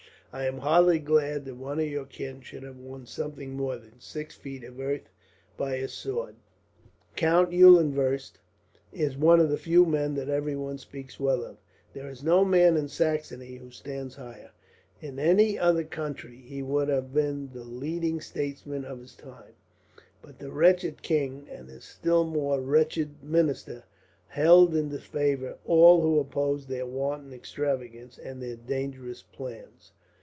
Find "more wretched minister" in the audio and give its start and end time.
22.23-23.83